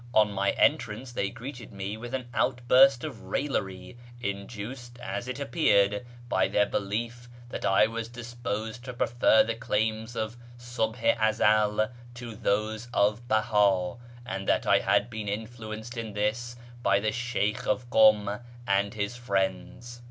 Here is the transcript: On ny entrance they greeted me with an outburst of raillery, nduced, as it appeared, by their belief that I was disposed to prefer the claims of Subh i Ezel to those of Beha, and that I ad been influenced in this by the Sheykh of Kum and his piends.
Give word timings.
On 0.15 0.33
ny 0.33 0.49
entrance 0.57 1.11
they 1.11 1.29
greeted 1.29 1.71
me 1.71 1.95
with 1.95 2.15
an 2.15 2.27
outburst 2.33 3.03
of 3.03 3.25
raillery, 3.25 3.99
nduced, 4.19 4.97
as 4.99 5.27
it 5.27 5.39
appeared, 5.39 6.03
by 6.27 6.47
their 6.47 6.65
belief 6.65 7.29
that 7.49 7.65
I 7.65 7.85
was 7.85 8.09
disposed 8.09 8.83
to 8.85 8.93
prefer 8.95 9.43
the 9.43 9.53
claims 9.53 10.15
of 10.15 10.37
Subh 10.57 10.97
i 11.03 11.15
Ezel 11.29 11.89
to 12.15 12.35
those 12.35 12.87
of 12.91 13.27
Beha, 13.27 13.97
and 14.25 14.47
that 14.47 14.65
I 14.65 14.79
ad 14.79 15.11
been 15.11 15.27
influenced 15.27 15.95
in 15.95 16.13
this 16.13 16.55
by 16.81 16.99
the 16.99 17.11
Sheykh 17.11 17.67
of 17.67 17.87
Kum 17.91 18.39
and 18.65 18.95
his 18.95 19.15
piends. 19.19 19.99